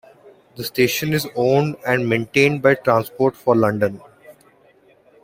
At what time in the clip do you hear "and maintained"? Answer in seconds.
1.85-2.63